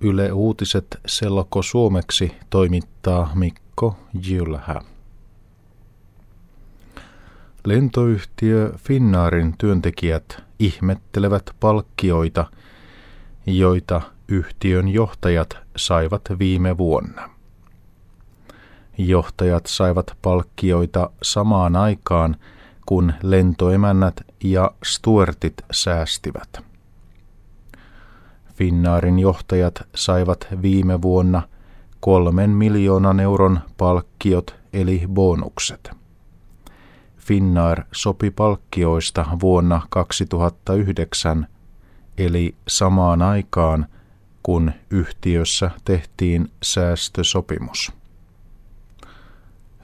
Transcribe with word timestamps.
Yle 0.00 0.32
Uutiset 0.32 1.00
Selko 1.06 1.62
suomeksi 1.62 2.36
toimittaa 2.50 3.32
Mikko 3.34 3.96
Jylhä. 4.28 4.80
Lentoyhtiö 7.64 8.72
Finnaarin 8.76 9.54
työntekijät 9.58 10.42
ihmettelevät 10.58 11.50
palkkioita, 11.60 12.46
joita 13.46 14.00
yhtiön 14.28 14.88
johtajat 14.88 15.56
saivat 15.76 16.22
viime 16.38 16.78
vuonna. 16.78 17.30
Johtajat 18.98 19.66
saivat 19.66 20.16
palkkioita 20.22 21.10
samaan 21.22 21.76
aikaan, 21.76 22.36
kun 22.86 23.12
lentoemännät 23.22 24.20
ja 24.44 24.70
stuartit 24.84 25.54
säästivät. 25.72 26.67
Finnaarin 28.58 29.18
johtajat 29.18 29.82
saivat 29.94 30.46
viime 30.62 31.02
vuonna 31.02 31.42
kolmen 32.00 32.50
miljoonan 32.50 33.20
euron 33.20 33.60
palkkiot 33.76 34.56
eli 34.72 35.02
bonukset. 35.08 35.90
Finnair 37.18 37.82
sopi 37.92 38.30
palkkioista 38.30 39.26
vuonna 39.40 39.80
2009 39.90 41.46
eli 42.18 42.54
samaan 42.68 43.22
aikaan, 43.22 43.86
kun 44.42 44.72
yhtiössä 44.90 45.70
tehtiin 45.84 46.50
säästösopimus. 46.62 47.92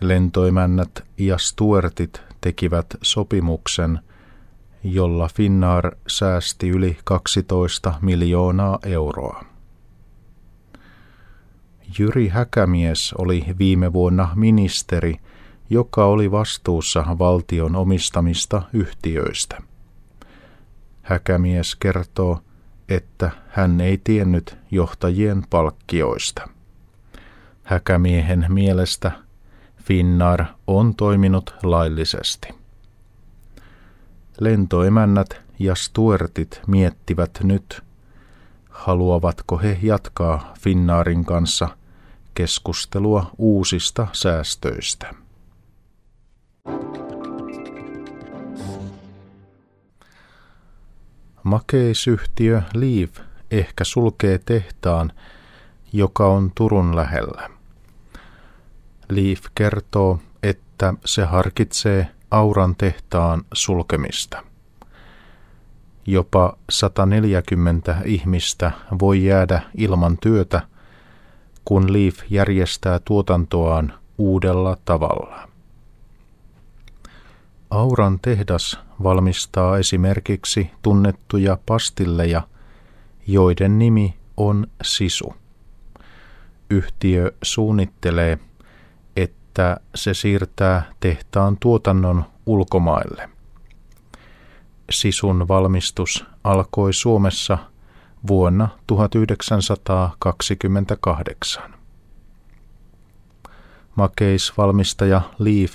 Lentoimännät 0.00 1.04
ja 1.18 1.38
stuartit 1.38 2.22
tekivät 2.40 2.86
sopimuksen, 3.02 4.00
jolla 4.84 5.28
Finnair 5.34 5.90
säästi 6.08 6.68
yli 6.68 6.98
12 7.04 7.94
miljoonaa 8.02 8.78
euroa. 8.82 9.44
Jyri 11.98 12.28
Häkämies 12.28 13.12
oli 13.18 13.44
viime 13.58 13.92
vuonna 13.92 14.28
ministeri, 14.34 15.16
joka 15.70 16.04
oli 16.04 16.30
vastuussa 16.30 17.06
valtion 17.18 17.76
omistamista 17.76 18.62
yhtiöistä. 18.72 19.62
Häkämies 21.02 21.76
kertoo, 21.76 22.40
että 22.88 23.30
hän 23.48 23.80
ei 23.80 23.98
tiennyt 24.04 24.56
johtajien 24.70 25.42
palkkioista. 25.50 26.48
Häkämiehen 27.62 28.46
mielestä 28.48 29.12
Finnar 29.84 30.44
on 30.66 30.94
toiminut 30.94 31.54
laillisesti. 31.62 32.63
Lentoemännät 34.40 35.42
ja 35.58 35.74
stuartit 35.74 36.60
miettivät 36.66 37.38
nyt, 37.42 37.82
haluavatko 38.70 39.58
he 39.58 39.78
jatkaa 39.82 40.54
Finnaarin 40.60 41.24
kanssa 41.24 41.68
keskustelua 42.34 43.30
uusista 43.38 44.06
säästöistä. 44.12 45.14
Makeisyhtiö 51.42 52.62
Leaf 52.74 53.18
ehkä 53.50 53.84
sulkee 53.84 54.38
tehtaan, 54.38 55.12
joka 55.92 56.26
on 56.26 56.52
Turun 56.54 56.96
lähellä. 56.96 57.50
Leaf 59.10 59.44
kertoo, 59.54 60.20
että 60.42 60.94
se 61.04 61.24
harkitsee 61.24 62.13
Auran 62.30 62.76
tehtaan 62.76 63.42
sulkemista. 63.52 64.42
Jopa 66.06 66.56
140 66.70 67.96
ihmistä 68.04 68.72
voi 69.00 69.24
jäädä 69.24 69.62
ilman 69.76 70.18
työtä, 70.18 70.62
kun 71.64 71.92
Leaf 71.92 72.18
järjestää 72.30 72.98
tuotantoaan 72.98 73.92
uudella 74.18 74.76
tavalla. 74.84 75.48
Auran 77.70 78.18
tehdas 78.22 78.78
valmistaa 79.02 79.78
esimerkiksi 79.78 80.70
tunnettuja 80.82 81.58
pastilleja, 81.66 82.42
joiden 83.26 83.78
nimi 83.78 84.14
on 84.36 84.66
Sisu. 84.82 85.34
Yhtiö 86.70 87.32
suunnittelee, 87.42 88.38
että 89.54 89.80
se 89.94 90.14
siirtää 90.14 90.92
tehtaan 91.00 91.56
tuotannon 91.60 92.24
ulkomaille. 92.46 93.28
Sisun 94.90 95.48
valmistus 95.48 96.24
alkoi 96.44 96.92
Suomessa 96.92 97.58
vuonna 98.26 98.68
1928. 98.86 101.74
Makeisvalmistaja 103.96 105.20
Leaf 105.38 105.74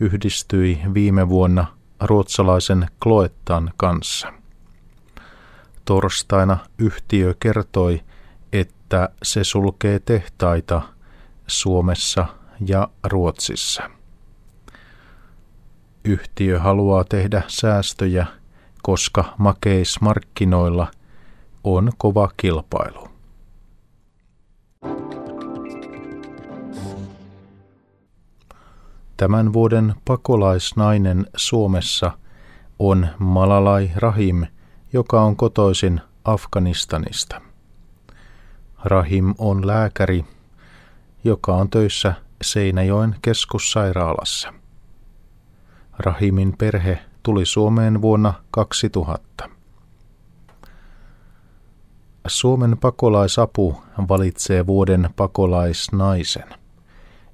yhdistyi 0.00 0.80
viime 0.94 1.28
vuonna 1.28 1.66
ruotsalaisen 2.00 2.88
Kloettan 3.02 3.70
kanssa. 3.76 4.32
Torstaina 5.84 6.58
yhtiö 6.78 7.34
kertoi, 7.40 8.02
että 8.52 9.08
se 9.22 9.44
sulkee 9.44 9.98
tehtaita 9.98 10.82
Suomessa 11.46 12.26
ja 12.66 12.88
Ruotsissa. 13.04 13.90
Yhtiö 16.04 16.60
haluaa 16.60 17.04
tehdä 17.04 17.42
säästöjä, 17.48 18.26
koska 18.82 19.34
makeismarkkinoilla 19.38 20.90
on 21.64 21.92
kova 21.98 22.30
kilpailu. 22.36 23.08
Tämän 29.16 29.52
vuoden 29.52 29.94
pakolaisnainen 30.04 31.26
Suomessa 31.36 32.18
on 32.78 33.08
Malalai 33.18 33.90
Rahim, 33.96 34.46
joka 34.92 35.22
on 35.22 35.36
kotoisin 35.36 36.00
Afganistanista. 36.24 37.40
Rahim 38.84 39.34
on 39.38 39.66
lääkäri, 39.66 40.24
joka 41.24 41.54
on 41.54 41.70
töissä 41.70 42.14
Seinäjoen 42.42 43.16
keskussairaalassa. 43.22 44.52
Rahimin 45.98 46.54
perhe 46.58 46.98
tuli 47.22 47.46
Suomeen 47.46 48.02
vuonna 48.02 48.34
2000. 48.50 49.48
Suomen 52.26 52.78
pakolaisapu 52.78 53.82
valitsee 54.08 54.66
vuoden 54.66 55.10
pakolaisnaisen– 55.16 56.46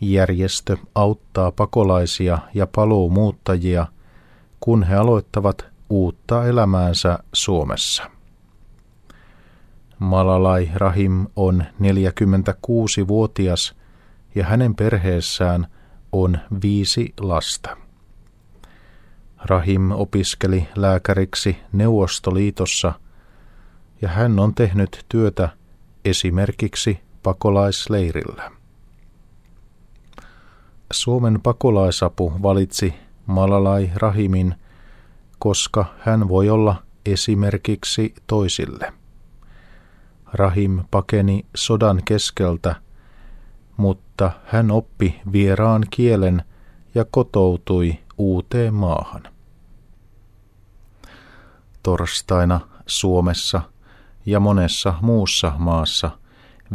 Järjestö 0.00 0.76
auttaa 0.94 1.52
pakolaisia 1.52 2.38
ja 2.54 2.66
paluumuuttajia, 2.66 3.86
kun 4.60 4.82
he 4.82 4.94
aloittavat 4.94 5.66
uutta 5.90 6.46
elämäänsä 6.46 7.18
Suomessa. 7.32 8.10
Malalai 9.98 10.70
Rahim 10.74 11.26
on 11.36 11.64
46-vuotias 11.80 13.76
ja 14.38 14.44
hänen 14.44 14.74
perheessään 14.74 15.66
on 16.12 16.38
viisi 16.62 17.14
lasta. 17.20 17.76
Rahim 19.44 19.90
opiskeli 19.90 20.68
lääkäriksi 20.76 21.56
Neuvostoliitossa 21.72 22.92
ja 24.02 24.08
hän 24.08 24.38
on 24.38 24.54
tehnyt 24.54 25.04
työtä 25.08 25.48
esimerkiksi 26.04 27.00
pakolaisleirillä. 27.22 28.50
Suomen 30.92 31.40
pakolaisapu 31.42 32.32
valitsi 32.42 32.94
Malalai 33.26 33.90
Rahimin, 33.94 34.54
koska 35.38 35.84
hän 35.98 36.28
voi 36.28 36.50
olla 36.50 36.82
esimerkiksi 37.06 38.14
toisille. 38.26 38.92
Rahim 40.32 40.80
pakeni 40.90 41.46
sodan 41.56 42.00
keskeltä, 42.04 42.87
mutta 43.78 44.30
hän 44.44 44.70
oppi 44.70 45.20
vieraan 45.32 45.82
kielen 45.90 46.42
ja 46.94 47.04
kotoutui 47.10 47.98
uuteen 48.18 48.74
maahan. 48.74 49.22
Torstaina 51.82 52.60
Suomessa 52.86 53.60
ja 54.26 54.40
monessa 54.40 54.94
muussa 55.00 55.52
maassa 55.58 56.10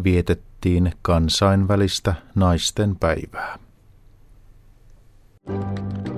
vietettiin 0.03 0.93
kansainvälistä 1.01 2.15
naisten 2.35 2.95
päivää. 2.95 3.59
Thank 5.45 6.07
you. 6.07 6.12